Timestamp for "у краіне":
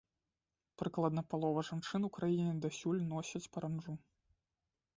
2.09-2.55